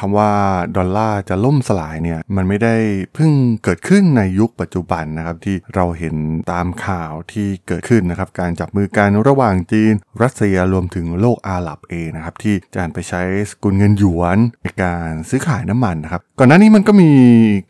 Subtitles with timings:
[0.00, 0.30] คำว่า
[0.76, 2.76] ดอลลาร์จะล่มสลายเนี่ยมันไม่ได้
[3.14, 3.32] เพิ่ง
[3.64, 6.16] เกิดขึ้นในยุคปัจจุบันนะครับที่เราเห็น
[6.52, 17.10] ตามข่าวที่เกิดขึ้นนะครับการจับมือกันระหว่างจีน รัสเซียรวมถึงโลกอาหรับเองนะครับที่จะไปใช้สกุลเงินหยวนในการซื้อขายน้ำมันนะครับก่อนหน้านี้มันก็มี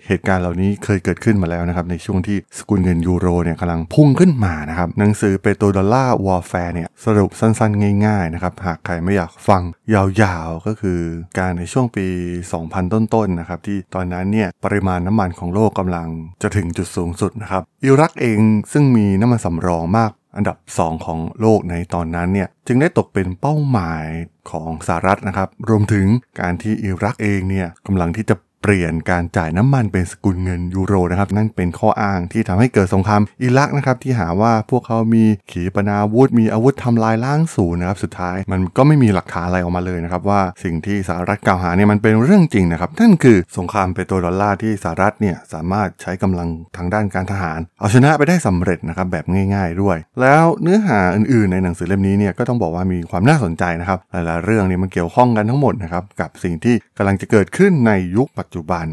[0.06, 9.62] เหตุการณ์เหล่านี้เคยเกิดขึ้นมาแล้วนะครับในช่วงที่สกุลเงินยูโรเนี่ยกำลังพุ่งขึ้นมานะครับหนังสือ Petrodollar Warfare เนี่ยสรุปสั้นๆ ง่ายๆนะครับหากใครไม่อยากฟัง
[9.94, 11.00] ยาวๆก็คือ
[11.38, 12.06] การในช่วงปี
[12.52, 16.08] 2000 ต้นๆนะครับที่ตอนนั้นเนี่ยปริมาณน้ำมันของโลกกำลัง
[16.42, 18.40] จะถึงจุดสูงสุดนะครับอิรักเอง
[18.72, 24.06] ซึ่งมีน้ำมันสำรองมากอันดับ 2 ของโลกในตอนนั้นเนี่ยจึงได้ตกเป็นเป้าหมาย
[24.50, 26.06] ของสหรัฐนะครับ รวมถึง
[26.40, 28.34] การที่อิรักเองเนี่ยกำลังที่จะ
[28.66, 49.24] เปลี่ยนการจ่ายน้ำมันเป็นสกุลเงินยูโรนะครับนั่นเป็นข้ออ้างที่ทำให้เกิดสงครามอิรักนะครับที่หาว่าพวกเขามีขีปนาวุธ มีอาวุธทำลายล้างศูนย์นะครับสุดท้ายมันก็ไม่มีหลักฐานอะไรออกมาเลยนะครับว่าสิ่งที่สหรัฐกล่าวหาเนี่ยมันเป็นเรื่องจริงนะครับนั่นคือสงคราม Petrodollar ที่สหรัฐเนี่ยสามารถใช้กำลังทางด้านการทหาร เอาชนะไปได้สำเร็จนะครับแบบ
[49.54, 58.86] ง่าย ๆด้วย แล้วเนื้อหาอื่นๆ ในหนังสือเล่มนี้เนี่ยก็ต้องบอกว่ามีความน่าสนใจนะครับหลายๆเรื่องเนี่ยมันเกี่ยวข้องกันทั้งหมดนะครับกับสิ่งที่กำลังจะเกิดขึ้นในยุคปัจจุบัน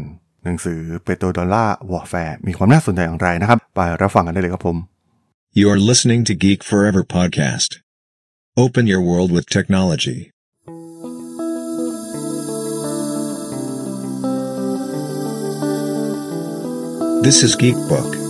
[0.44, 4.78] หนังสือ Petrodollar Warfare มีความน่าสนใจอย่างไรนะครับ ไปรับฟังกันได้เลยครับผม
[5.60, 7.70] You are listening to Geek Forever podcast.
[8.56, 10.30] Open your world with technology.
[17.22, 18.21] This is Geek Book.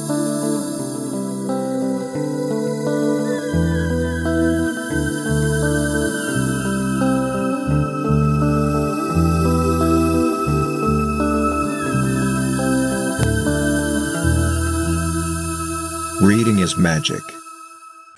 [16.88, 17.24] Magic.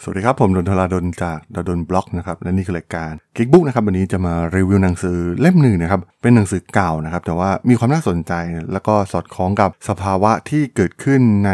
[0.03, 8.33] สวัสดีครับ ผมดนทราดนจากดนบล็อกนะครับ และนี่คือรายการ Geek Book นะครับวันนี้จะมารีวิวหนังสือเล่มหนึ่งนะครับเป็นหนังสือเก่านะครับแต่ว่ามีความน่าสนใจ
[8.73, 11.53] แล้วก็สอดคล้องกับสภาวะที่เกิดขึ้นใน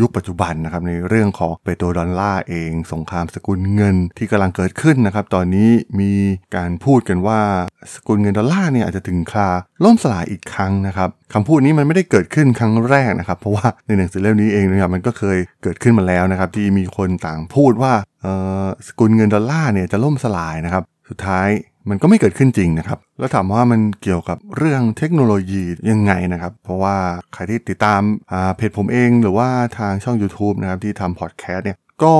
[0.00, 5.70] ยุคปัจจุบันนะครับในเรื่องของเปโตรดอลลาร์เอง สงครามสกุลเงินที่กำลังเกิดขึ้นนะครับตอนนี้
[6.00, 6.12] มี
[6.56, 7.40] การพูดกันว่า
[7.94, 9.50] สกุลเงินดอลลาร์เนี่ยอาจจะถึงครา
[9.84, 18.26] ล่มสลายอีกครั้งนะครับคำพูดนี้มันไม่ได้เกิดขึ้นครั้งแรกนะครับเพราะว่าในหนังสือเล่มนี้เองนะครับมันก็เคยเกิดขึ้นมาแล้วนะครับที่มีคนต่างพูดว่าเอ
[18.64, 21.48] อสกุลเงินดอลลาร์เนี่ยจะล่มสลายนะครับ สุดท้าย
[21.90, 26.96] มันก็ไม่เกิดขึ้นจริงนะครับ แล้วถามว่ามันเกี่ยวกับเรื่องเทคโนโลยียังไงนะครับ เพราะว่า
[27.32, 28.00] ใครที่ติดตาม
[28.56, 29.48] เพจผมเอง หรือว่า
[29.78, 32.14] ทางช่อง YouTube นะครับที่ทำพอดแคสต์เนี่ย ก็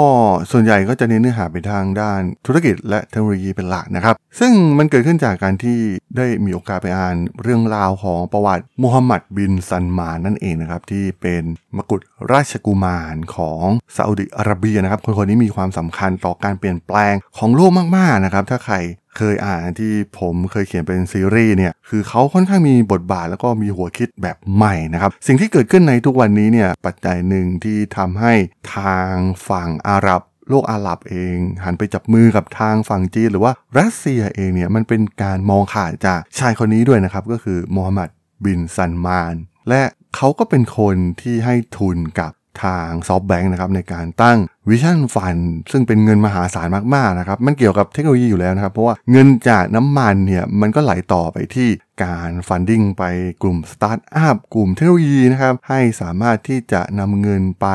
[0.53, 5.79] ส่วนใหญ่ก็จะเน้นเนื้อหาไปทางด้านธุรกิจและเทคโนโลยีเป็นหลักนะครับ ซึ่งมันเกิดขึ้นจากการที่
[6.17, 11.43] ได้มีโอกาสไปอ่านเรื่องราวของประวัติมูฮัมหมัดบินซันมานนั่นเองนะครับ ที่เป็น
[11.77, 12.01] มกุฎ
[12.33, 13.65] ราชกุมารของ
[13.97, 18.77] ซาอุดิอาระเบียนะครับ คนคนนี้มีความสำคัญต่อการเปลี่ยนแปลงของโลกมากๆนะครับ ถ้าใคร
[19.17, 28.33] เคยอ่านที่ผมเคยเขียนเป็นซีรีส์เนี่ยคือเขาค่อนข้างมีบทบาทแล้วก็มีหัวคิดแบบใหม่นะครับ สิ่งที่เกิดขึ้นในทุกวันนี้เนี่ยปัจจัยหนึ่งที่ทำให้
[28.77, 29.13] ทาง
[29.49, 38.09] ฝั่งอาหรับโลกอาหรับเอง หันไปจับมือกับทางฝั่งจีน หรือว่ารัสเซียเองเนี่ยมันเป็นการมองขาดจากชายคนนี้ด้วยนะครับก็คือมูฮัมหมัด
[38.45, 39.35] บินซัลมาน
[39.69, 39.83] และ
[40.17, 42.33] เขาก็เป็นคนที่ให้ทุนกับ
[42.65, 45.37] ทาง SoftBank นะครับในการตั้ง Vision Fund
[45.73, 51.69] ซึ่งเป็นเงินมหาศาลมากๆนะครับมันเกี่ยวกับเทคโนโลยีอยู่แล้วนะครับ เพราะว่าเงินจากน้ำมันเนี่ยมันก็ไหลต่อไปที่
[52.05, 53.05] การ funding ไป
[53.43, 57.69] กลุ่มสตาร์ทอัพกลุ่มเทคโนโลยีนะครับให้สามารถที่จะนำเงินไป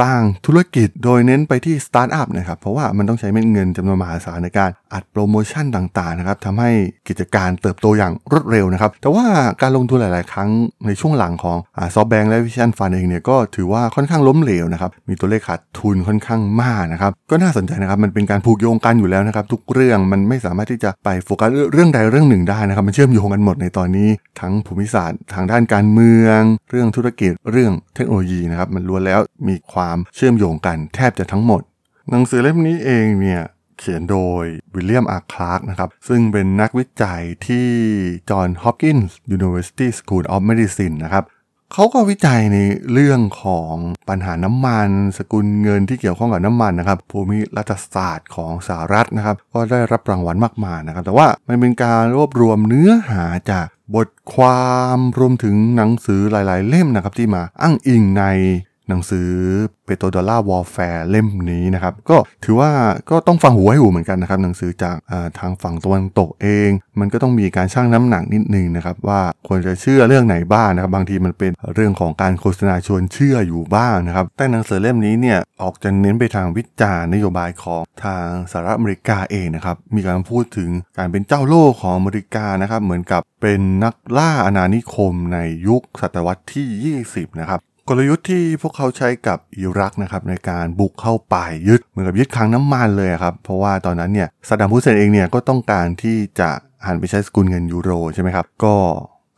[0.00, 6.70] สร้างธุรกิจ โดยเน้นไปที่สตาร์ทอัพนะครับเพราะว่ามันต้องใช้เม็ดเงินจำนวนมหาศาลในการอัดโปรโมชั่นต่างๆนะครับทำให้
[7.08, 9.24] กิจการเติบโตอย่างรวดเร็วนะครับแต่ว่า
[9.62, 10.50] การลงทุนหลาย ๆ ครั้ง
[10.86, 11.58] ในช่วงหลังของ
[11.94, 16.29] ซอฟแบงค์และวิชั่นฟันเองเนี่ยก็ถือว่าค่อนข้างล้มเหลวนะครับมีตัวเลขขาดทุนค่อนข้าง
[16.62, 24.08] มากนะครับ ก็น่าสนใจนะครับ มันเป็นการผูกโยงกันอยู่แล้วนะครับ ทุกเรื่องมันไม่สามารถที่จะไปโฟกัสเรื่องใดเรื่องหนึ่งได้นะครับ มันเชื่อมโยงกันหมดในตอนนี้
[24.40, 26.40] ทั้งภูมิศาสตร์ ทางด้านการเมือง
[26.70, 31.62] เรื่องธุรกิจ เรื่องเทคโนโลยีนะครับ มันล้วนแล้วมีความเชื่อมโยงกันแทบจะทั้งหมด
[32.10, 33.42] หนังสือเล่มนี้เองเนี่ย
[33.78, 35.22] เขียนโดย William R.
[35.22, 37.68] Clark นะครับซึ่งเป็นนักวิจัยที่
[38.30, 41.24] Johns Hopkins University School of Medicine นะครับ
[41.72, 42.58] เขาก็วิจัยใน
[42.92, 43.74] เรื่องของ
[44.08, 44.88] ปัญหาน้ำมัน
[45.18, 58.24] สกุลเงินที่เกี่ยวข้องกับน้ำมันนะครับ ภูมิรัฐศาสตร์ของสหรัฐนะครับ ก็ได้รับรางวัลมากมายนะครับ แต่ว่ามันเป็นการรวบรวมเนื้อหาจากบทความรวมถึงหนังสือหลาย ๆ เล่มนะครับที่มาอ้างอิงใน
[58.90, 59.28] หนังสือ
[59.84, 62.70] Petrodollar Warfare เล่มนี้นะครับ ก็ถือว่า
[63.10, 64.96] ก็ต้องฟังหูให้หูเหมือนกันนะครับ หนังสือจาก
[65.38, 66.70] ทางฝั่งตะวันตกเอง
[67.00, 87.60] มันก็ต้องมีการชั่งน้ำหนักนิดนึงนะครับ ว่าควรจะเชื่อเรื่องไหนบ้างนะครับ บางทีมันเป็นเรื่องของการโฆษณาชวนเชื่ออยู่บ้างนะครับ แต่หนังสือเล่มนี้เนี่ยออกจะเน้นไปทางวิจารณ์นโยบายของทางสหรัฐอเมริกาเองนะครับ มีการพูดถึงการเป็นเจ้าโลกของอเมริกานะครับ เหมือนกับเป็นนักล่าอาณานิคมในยุคศตวรรษที่ 20 นะครับ
[87.92, 91.36] กลยุทธ์ที่พวกเขาใช้กับอิรักนะครับในการบุกเข้าไป
[91.68, 96.50] ยึดเหมือนกับยึดคลังน้ำมันเลยครับเพราะว่าตอนนั้นเนี่ยซาดัมฮุเซนเองเนี่ยก็ต้องการที่จะ
[96.86, 98.74] หันไปใช้สกุลเงินยูโรใช่ไหมครับก็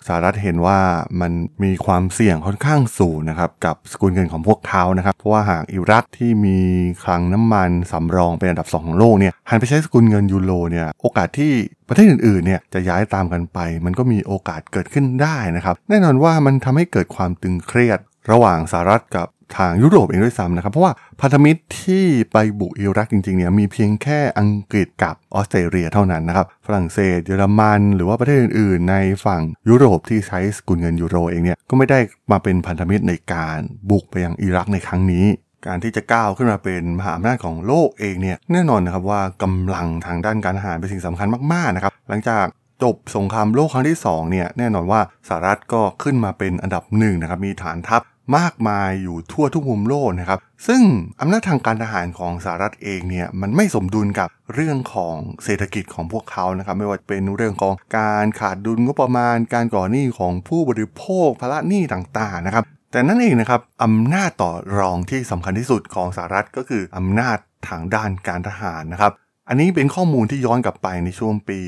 [0.07, 0.81] สหรัฐเห็นว่า
[1.21, 1.33] มัน
[1.65, 6.59] มีความเสี่ยงค่อนข้างสูงนะครับกับสกุลเงินของพวกเขานะครับเพราะว่าหากอิรักที่มี
[7.05, 11.53] คลังน้ำมันสำรองเป็นอันดับ 2 ของโลกเนี่ยหันไปใช้สกุลเงินยูโรเนี่ยโอกาสที่
[11.89, 17.99] ประเทศอื่นๆเนี่ยจะย้ายตามกันไป มันก็มีโอกาสเกิดขึ้นได้นะครับแน่นอนว่ามันทำให้เกิดความตึงเครียด
[18.31, 31.99] ระหว่างสหรัฐกับทางยุโรปเองด้วยซ้ำนะครับ เพราะว่าพันธมิตรที่ไปบุกอิรักจริงๆเนี่ยมีเพียงแค่อังกฤษกับออสเตรเลียเท่านั้นนะครับ ฝรั่งเศสเยอรมัน หรือว่าประเทศอื่นๆ ในฝั่งยุโรปที่ใช้สกุลเงินยูโรเองเนี่ยก็ไม่ได้
[32.31, 33.59] มาเป็นพันธมิตรในการ
[33.91, 35.27] บุกไปยังอิรักในครั้งนี้
[35.67, 42.45] การที่จะก้าวขึ้นมาเป็นมหาอำนาจของโลกเองเนี่ยแน่นอนนะครับว่ากำลังทางด้านการทหารเป็นสิ่งสำคัญมากๆนะครับหลังจาก
[42.83, 48.03] จบสงครามโลกครั้งที่2เนี่ยแน่นอนว่าสหรัฐก็ขึ้นมาเป็นอันดับหนึ่งนะครับมีฐานทัพ
[48.37, 50.83] มากมายอยู่ทั่วทุกมุมโลกนะครับ ซึ่ง
[51.21, 69.13] อำนาจทางการทหารของสหรัฐเองเนี่ยมันไม่สมดุลกับเรื่องของเศรษฐกิจของพวกเขานะครับ ไม่ว่าจะเป็นเรื่องของการขาดดุลงบประมาณ การก่อหนี้ของผู้บริโภคภาระหนี้ต่างๆนะครับ แต่นั่นเองนะครับอำนาจต่อรองที่สำคัญที่สุดของสหรัฐก็คืออำนาจทางด้านการทหารนะครับ
[69.49, 71.61] อันนี้เป็นข้อมูลที่ย้อนกลับไปในช่วงปี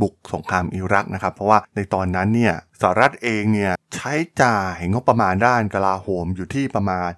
[0.00, 4.12] บุกสงครามอิรักนะครับ เพราะว่าในตอนนั้นเนี่ยสหรัฐเองเนี่ยใช้
[4.42, 7.08] จ่ายงบประมาณด้านกลาโหมอยู่ที่ประมาณ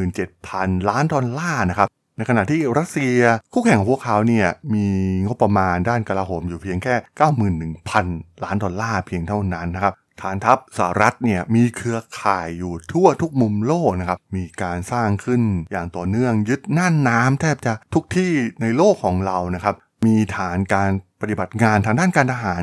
[0.00, 3.18] 417,000 ล้านดอลลาร์นะครับในขณะที่รัสเซีย
[3.52, 4.86] คู่แข่งของพวกเขาเนี่ยมี
[5.26, 6.94] งบประมาณด้านกลาโหมอยู่เพียงแค่
[7.68, 18.32] 91,000 ล้านดอลลาร์เพียงเท่านั้นนะครับ ฐานทัพสหรัฐเนี่ยมีเครือข่ายอยู่ทั่วทุกมุมโลกนะครับ มีการสร้างขึ้นอย่างต่อเนื่องยึดน่านน้ำแทบจะทุกที่
[18.62, 19.74] ในโลกของเรานะครับ
[20.06, 20.90] มีฐานการ
[21.20, 22.60] ปฏิบัติงานทางด้านการทหาร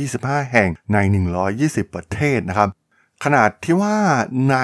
[0.00, 0.98] 725 แห่งใน
[1.46, 2.68] 120 ประเทศนะครับ
[3.24, 3.96] ขนาดที่ว่า
[4.50, 4.56] ใน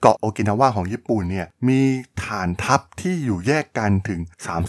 [0.00, 1.80] เกาะโอกินาวาของญี่ปุ่นเนี่ยมี
[2.24, 4.20] ฐานทัพที่อยู่แยกกันถึง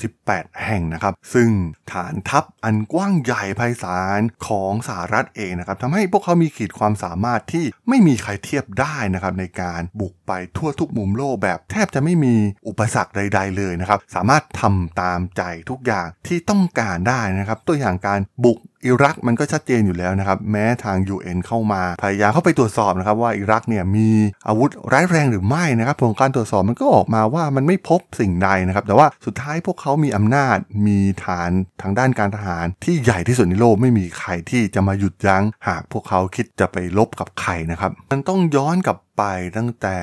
[0.09, 1.49] 38 แห่งนะครับ ซึ่ง
[1.91, 12.35] ฐานทัพอันกว้างใหญ่ไพศาลของสหรัฐเองนะครับทำให้พวกเขามีขีดความสามารถที่ไม่มีใครเทียบได้นะครับในการบุกไปทั่วทุกมุมโลกแบบแทบจะไม่มี
[12.67, 24.09] อุปสรรคใด ๆ เลยนะครับ สามารถทำตามใจทุกอย่างที่ต้องการได้นะครับ ตัวอย่างการบุก อิรักมันก็ชัดเจนอยู่แล้วนะครับ แม้ทาง UN เข้ามาพยายามเข้าไปตรวจสอบนะครับว่าอิรักเนี่ยมี
[24.47, 30.57] อาวุธร้ายแรงหรือไม่นะครับผลการตรวจสอบมันก็ออกมาว่ามันไม่พบสิ่งใดนะครับ แต่ว่าสุดท้ายพวกเขามีอำนาจ
[30.87, 31.51] มีฐาน
[31.81, 39.23] ทางด้านการทหาร ที่ใหญ่ที่สุดในโลกไม่มีใครที่จะมาหยุดยั้งหากพวกเขาคิดจะไปลบกับใครนะครับ มันต้องย้อนกลับไป
[39.57, 39.97] ตั้งแต่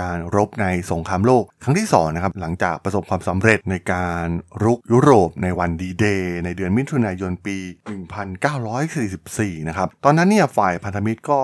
[0.00, 4.26] การรบในสงครามโลกครั้งที่2นะครับหลังจากประสบความสำเร็จในการ
[4.62, 7.56] รุกยุโรปในวันดีเดย์ในเดือนมิถุนายนปี
[8.78, 11.40] 1944 นะครับตอนนั้นเนี่ยฝ่ายพันธมิตรก็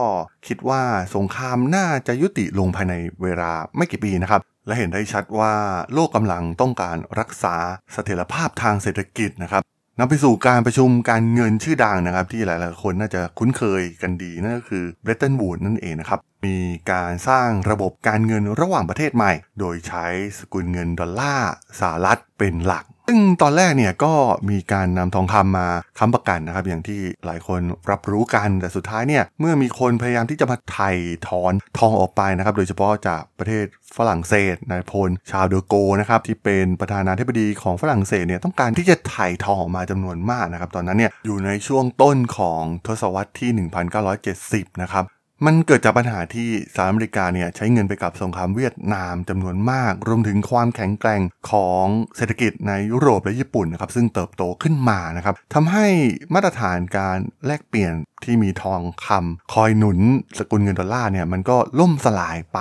[0.47, 0.83] คิดว่า
[1.17, 5.55] สงครามน่าจะยุติลงภายในเวลาไม่กี่ปีนะครับและเห็นได้ชัดว่า
[5.95, 7.57] โลกกำลังต้องการรักษา
[7.93, 9.63] เสถียรภาพทางเศรษฐกิจนะครับ
[10.05, 16.57] นำไปสู่การประชุมการเงินชื่อดังนะครับ ที่หลายๆคนน่าจะคุ้นเคยกันดีนั่นก็คือเบรตันวูดนั่นเองนะครับ มี
[16.93, 20.07] การสร้างระบบการเงินระหว่างประเทศใหม่ โดยใช้
[20.39, 24.13] สกุลเงินดอลลาร์สหรัฐเป็นหลัก ซึ่งตอนแรกเนี่ยก็
[24.51, 25.69] มีการนำทองคำมา
[25.99, 27.61] ค้ำประกันนะครับ อย่างที่หลายคน
[27.91, 30.91] รับรู้กันแต่สุดท้ายเนี่ยเมื่อมีคนพยายามที่จะมาไถ่
[31.29, 33.65] ถอนทองออกไปนะครับ โดยเฉพาะจากประเทศ
[33.97, 43.51] ฝรั่งเศสนายพลชาวเดอโกนะครับที่เป็นประธานาธิบดีของฝรั่งเศสเนี่ยต้องการที่จะไถ่ทองออกมาจำนวนมากนะครับ ตอนนั้นเนี่ยอยู่ในช่วงต้นของทศวรรษที่
[44.17, 45.05] 1970 นะครับ
[45.47, 55.87] มันเกิดจากปัญหาที่สหรัฐอเมริกาเนี่ยใช้เงินไปกับสงครามเวียดนามจำนวนมาก รวมถึงความแข็งแกร่งของเศรษฐกิจในยุโรปและญี่ปุ่นนะครับซึ่งเติบโตขึ้นมานะครับทำให้
[56.35, 57.93] มาตรฐานการแลกเปลี่ยน
[58.25, 59.99] ที่มีทองคำคอยหนุน
[60.39, 62.61] สกุลเงินดอลลาร์เนี่ยมันก็ล่มสลายไป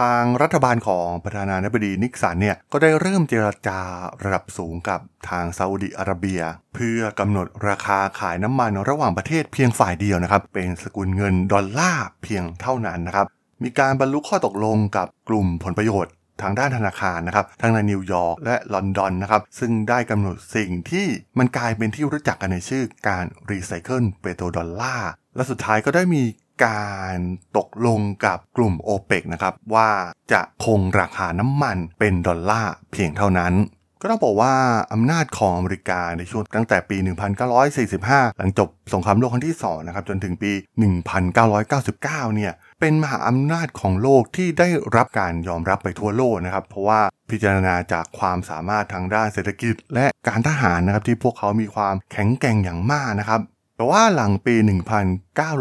[0.00, 3.80] ทางรัฐบาลของประธานาธิบดีนิกสันเนี่ยก็ได้เริ่มเจรจา
[4.24, 6.40] ระดับสูงกับทางซาอุดิอาระเบีย
[6.74, 13.26] เพื่อกำหนดราคาขายน้ำมันระหว่างประเทศเพียงฝ่ายเดียวนะครับ เป็นสกุลเงินดอลลาร์เพียงเท่านั้นนะครับ
[13.62, 16.12] มีการบรรลุข้อตกลงกับกลุ่มผลประโยชน์
[16.42, 21.06] ทางด้านธนาคารนะครับ ทั้งในนิวยอร์กและลอนดอนนะครับ ซึ่งได้กำหนดสิ่งที่
[21.38, 26.22] มันกลายเป็นที่รู้จักกันในชื่อการรีไซเคิล Petrodollar และสุดท้ายก็ได้มี
[26.64, 27.14] การ
[27.56, 29.90] ตกลงกับกลุ่มโอเปกนะครับว่า
[30.32, 33.54] จะคงราคาน้ำมันเป็นดอลลาร์เพียงเท่านั้น
[34.02, 34.54] ก็ต้องบอกว่า
[34.92, 36.96] อำนาจของอเมริกาในช่วงตั้งแต่ปี
[37.66, 40.52] 1945 หลังจบสงครามโลกครั้งที่ 2 นะครับ จนถึงปี
[41.22, 53.40] 1999 เนี่ยเป็นมหาอำนาจของโลกที่ได้รับการยอมรับไปทั่วโลกนะครับ เพราะว่าพิจารณาจากความสามารถทางด้านเศรษฐกิจ และการทหารนะครับที่พวกเขามีความแข็งแกร่งอย่างมากนะครับ
[53.76, 54.54] แต่ว่าหลังปี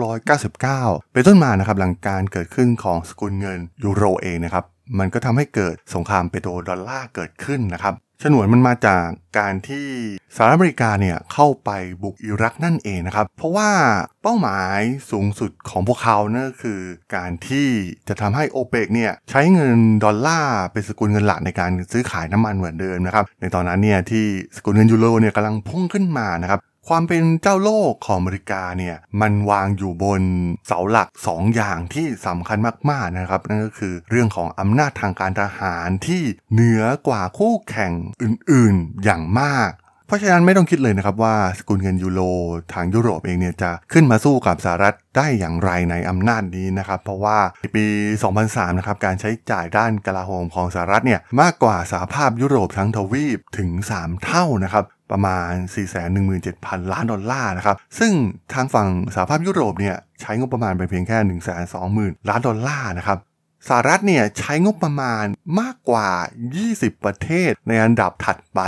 [0.04, 4.66] 1999 เป็นต้นมานะครับหลังการเกิดขึ้นของสกุลเงินยูโรเองนะครับ
[5.00, 7.94] มันก็ทำให้เกิดสงคราม Petrodollar เกิดขึ้นนะครับ
[8.24, 9.06] ชนวนมันมาจาก
[9.40, 9.88] การที่
[10.36, 11.70] สหรัฐอเมริกาเนี่ยเข้าไป
[12.04, 13.70] บุกอิรักนั่นเองนะครับ เพราะว่า
[14.22, 14.80] เป้าหมาย
[15.12, 16.80] สูงสุดของพวกเขานั่นคือ
[17.16, 17.68] การที่
[18.08, 30.22] จะทำให้โอเปกเนี่ยใช้เงินดอลลาร์เป็นสกุลเงินหลักในการซื้อขายน้ำมันเหมือนเดิมนะครับในตอนนั้นเนี่ยที่สกุลเงินยูโรเนี่ยกำลังพุ่งขึ้นมานะครับ ความเป็นเจ้าโลกของอเมริกาเนี่ยมันวางอยู่บน
[30.68, 32.58] เสาหลัก 2 อย่างที่สำคัญ
[32.90, 36.24] มากๆนะครับ นั่นก็คือเรื่องของอำนาจทางการทหารที่
[36.54, 39.72] เหนือกว่าคู่แข่งอื่นๆอย่างมาก
[40.08, 42.22] เพราะฉะนั้นไม่ต้องคิดเลยนะครับว่าสกุลเงินยูโร
[42.74, 47.86] ทางยุโรปเองเนี่ยจะขึ้นมาสู้กับสหรัฐได้อย่างไรในอำนาจนี้นะครับ เพราะว่าในปี
[48.32, 55.52] 2003 นะครับการใช้จ่ายด้านกลาโหมของสหรัฐเนี่ยมากกว่าสหภาพยุโรปทั้งทวีปถึง 3 เท่านะครับ ประมาณ
[56.24, 58.12] 417,000 ล้านดอลลาร์นะครับ ซึ่ง
[58.54, 61.18] ทางฝั่งสหภาพยุโรปเนี่ยใช้งบประมาณไปเพียงแค่
[61.74, 63.20] 120,000 ล้านดอลลาร์นะครับ
[63.68, 65.26] สหรัฐเนี่ยใช้งบประมาณ
[65.60, 66.10] มากกว่า
[66.58, 68.60] 20 ประเทศ ในอันดับถัดไป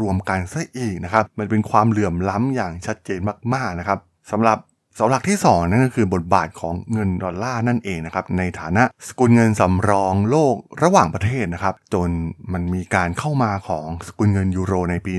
[0.00, 3.20] รวมกันซะอีกนะครับ มันเป็นความเหลื่อมล้ำอย่างชัดเจน
[3.54, 3.98] มากๆนะครับ
[4.30, 4.58] สำหรับ
[4.96, 12.08] เสาหลักที่ 2 นั่นก็คือบทบาทของเงินดอลลาร์นั่นเองนะครับในฐานะสกุลเงินสำรองโลกระหว่างประเทศนะครับจน
[12.52, 15.12] มันมีการเข้ามาของสกุลเงินยูโรในปี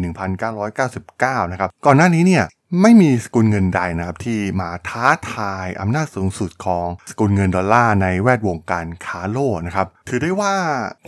[0.74, 2.44] 1999 นะครับก่อนหน้านี้เนี่ย
[2.82, 10.56] ไม่มีสกุลเงินใดนะครับที่มาท้าทายอำนาจสูงสุดของสกุลเงินดอลลาร์ในแวดวงการค้าโลกนะครับถือได้ว่า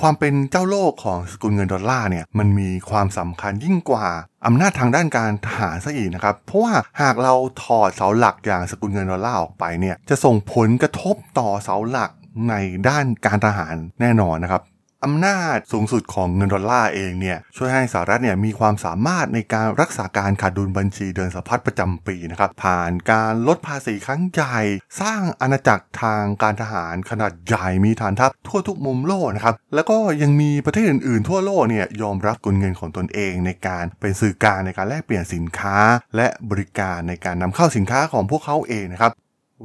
[0.01, 4.07] ความเป็นเจ้าโลกของสกุลเงินดอลลาร์เนี่ยมันมีความสำคัญยิ่งกว่า
[4.45, 12.12] อำนาจทางด้านการทหารซะอีกนะครับเพราะว่าหากเราถอดเสาหลักอย่างสกุลเงินดอลลาร์ออกไปเนี่ยจะส่งผลกระทบต่อเสาหลัก
[12.50, 12.53] ใน
[12.88, 14.63] ด้านการทหารแน่นอนนะครับ
[15.04, 24.60] อำนาจสูงสุดของเงินดอลลาร์เองเนี่ยช่วยให้สหรัฐเนี่ยมีความสามารถในการรักษาการขาดดุลบัญชีเดินสะพัดประจำปีนะครับผ่านการลดภาษีครั้งใหญ่
[25.02, 35.78] สร้างอาณาจักรทางการทหารขนาดใหญ่มีฐานทัพทั่วทุกมุมโลกนะครับแล้วก็ยังมีประเทศอื่นๆ ทั่วโลกเนี่ยยอมรับกุลเงินของตนเองในการเป็นสื่อกลางในการแลกเปลี่ยนสินค้า
[36.16, 39.14] และบริการในการนำเข้าสินค้าของพวกเขาเองนะครับ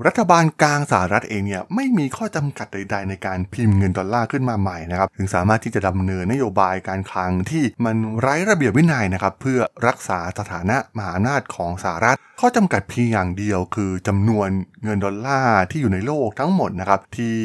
[0.06, 14.48] รัฐบาลกลางสหรัฐเองเนี่ยไม่มีข้อจำกัดใด ๆ ในการพิมพ์เงินดอลลาร์ขึ้นมาใหม่นะครับถึงสามารถที่จะดำเนินนโยบายการคลังที่มันไร้ระเบียบวินัยนะครับเพื่อรักษาสถานะมหาอำนาจของสหรัฐ ข้อจำกัดเพียงอย่างเดียวคือจำนวน
[14.82, 17.38] เงินดอลลาร์ที่อยู่ในโลกทั้งหมดนะครับที่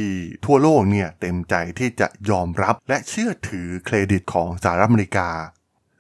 [0.46, 5.30] ทั่วโลกเนี่ยเต็มใจที่จะยอมรับและเชื่อถือเครดิตของสหรัฐอเมริกา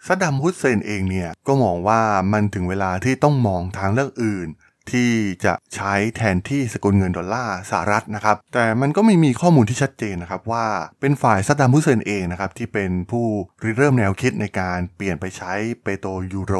[0.05, 2.01] ซัดดัมฮุสเซนเองเนี่ยก็มองว่า
[2.33, 4.47] มันถึงเวลาที่ต้องมองทางเลือกอื่น
[4.91, 5.11] ที่
[5.45, 10.65] จะใช้แทนที่สกุลเงินดอลลาร์สหรัฐนะครับ แต่มันก็ไม่มีข้อมูลที่ชัดเจนนะครับว่า
[11.01, 13.25] เป็นฝ่ายซัดดัมฮุสเซนเองนะครับที่เป็นผู้
[13.63, 16.55] ริเริ่มแนวคิดในการเปลี่ยนไปใช้เปโตรยูโร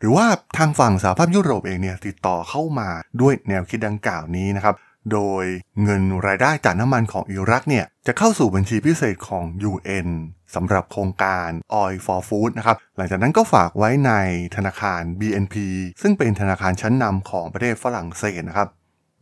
[0.00, 0.26] หรือว่า
[0.58, 2.88] ทางฝั่งสหภาพยุโรปเองเนี่ยติดต่อเข้ามา
[3.20, 4.74] ด้วยแนวคิดดังกล่าวนี้นะครับ
[5.12, 5.44] โดย
[5.82, 10.08] เงินรายได้จากน้ำมันของอิรักเนี่ยจะเข้าสู่บัญชีพิเศษของ UN
[10.54, 11.48] สำหรับโครงการ
[11.82, 14.12] Oil for Food นะครับ หลังจากนั้นก็ฝากไว้ใน
[14.56, 15.54] ธนาคาร BNP
[16.02, 18.68] ซึ่งเป็นธนาคารชั้นนำของประเทศฝรั่งเศสนะครับ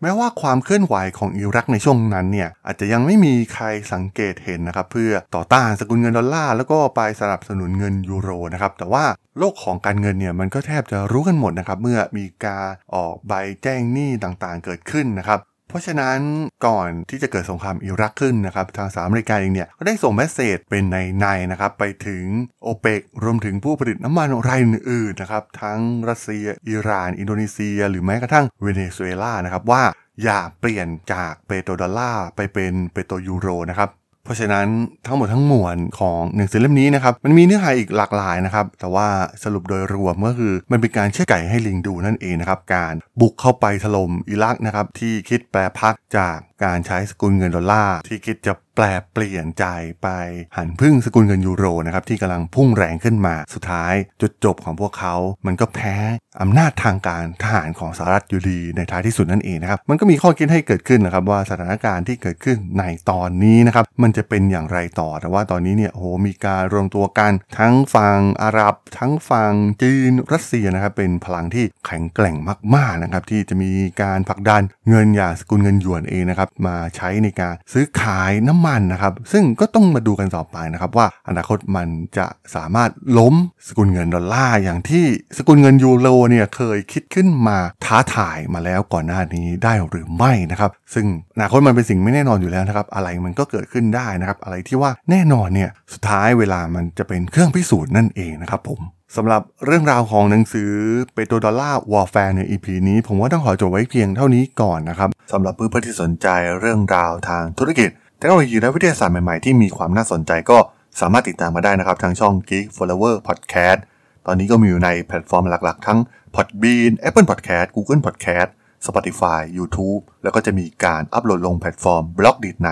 [0.03, 9.05] แม้ว่าความเคลื่อนไหวของอิรักในช่วงนั้นเนี่ยอาจจะยังไม่มีใครสังเกตเห็นนะครับเพื่อต่อต้านสกุลเงินดอลลาร์แล้วก็ไปสนับสนุนเงินยูโรนะครับแต่ว่า
[9.39, 13.33] โลกของการเงินเนี่ยมันก็แทบจะรู้กันหมดนะครับเมื่อมีการออกใบ
[13.63, 15.39] แจ้งหนี้ต่างๆ เกิดขึ้นนะครับ
[15.71, 16.21] เพราะฉะนั้น
[16.67, 22.25] ก่อนที่จะเกิดสงครามอิรักขึ้นนะครับทางสหรัฐอเมริกาเองเนี่ยก็ได้ส่ง message เป็นนัยๆนะครับไปถึง
[22.63, 29.83] โอเปกรวมถึงผู้ผลิตน้ำมันรายอื่นๆนะครับทั้งรัสเซีย อิหร่าน อินโดนีเซีย หรือแม้กระทั่งเวเนซุเอลานะครับว่า
[30.23, 33.91] อย่าเปลี่ยนจากเปโตรดอลลาร์ไปเป็นเปโตรยูโรนะครับ
[34.25, 34.67] เพราะฉะนั้น
[35.07, 39.07] ทั้งหมดทั้งมวลของหนังสือเล่มนี้นะครับมันมีเนื้อหาอีกหลากหลายนะครับแต่ว่า
[39.45, 49.65] สรุปโดยรวมก็คือมันเป็นการเชือดไก่ให้ลิงดูนั่นเองนะครับการบุกเข้าไปถล่มอิรักนะครับที่คิดแปรพักจาก การใช้สกุลเงินดอลลาร์ที่คิดจะแปลเปลี่ยนใจ
[50.03, 50.09] ไป
[50.57, 55.15] หันพึ่งสกุลเงินยูโรนะครับที่กำลังพุ่งแรงขึ้นมาสุดท้ายจุดจบของพวกเขา
[55.47, 55.97] มันก็แพ้
[56.41, 69.53] อำนาจทางการทหารของสหรัฐอยู่ดีในท้ายที่สุดนั่นเองนะครับมันก็มีข้อคิดให้เกิดขึ้นนะครับว่าสถานการณ์ที่เกิดขึ้นในตอนนี้นะครับมันจะเป็นอย่างไรต่อแต่ว่าตอนนี้เนี่ยโอ้โหมีการรวมตัวกันทั้งฝั่งอาหรับ ทั้งฝั่ง
[69.83, 72.37] จีนรัสเซียนะครับเป็นพลังที่แข็งแกร่ง
[72.75, 73.71] มากๆนะครับที่จะมี
[74.03, 81.89] การผลักดันเงินอย่างสกุลเงินหยวนเองนะครับมาใช้ในการซื้อขายน้ำมันนะครับ ซึ่งก็ต้องมาดูกันต่อไปนะครับว่าอนาคตมัน
[82.19, 83.35] จะสามารถล้ม
[83.67, 85.05] สกุลเงินดอลลาร์อย่างที่
[85.37, 98.81] สกุลเงินยูโรเนี่ยเคยคิดขึ้นมาท้าทายมาแล้วก่อนหน้านี้ได้หรือไม่นะครับซึ่งอนาคตมันเป็นสิ่งไม่แน่นอนอยู่แล้วนะครับอะไรมันก็เกิดขึ้นได้นะครับอะไรที่ว่าแน่นอนเนี่ยสุดท้ายเวลามันจะเป็นเครื่องพิสูจน์นั่นเองนะครับผม
[99.17, 100.71] สำหรับเรื่องราวของหนังสือ
[101.15, 106.27] Petrodollar Warfare ใน EP นี้ ผมว่าต้องขอจบไว้เพียงเท่านี้ก่อนนะครับสำหรับเพื่อนๆที่สนใจ
[106.61, 107.89] เรื่องราวทางธุรกิจ
[108.19, 110.59] เทคโนโลยีและวิทยาศาสตร์ใหม่ๆ ที่มีความน่าสนใจก็
[111.01, 113.81] สามารถติดตามมาได้นะครับ ทางช่อง Geek Forever's Podcast
[114.27, 115.99] ตอนนี้ก็มีอยู่ในแพลตฟอร์มหลักๆ ทั้ง
[116.35, 118.49] Podbean Apple Podcast Google Podcast
[118.87, 122.69] Spotify YouTube แล้วก็จะมีการอัปโหลดลงแพลตฟอร์ม Blockdit ใน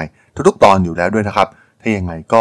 [0.49, 1.49] ทุกๆ ตอนอยู่แล้วด้วยนะครับ
[1.81, 2.41] ถ้ายังไงก็